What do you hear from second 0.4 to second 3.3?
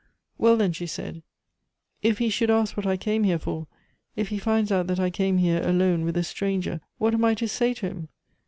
then," she said, "if he should ask what I came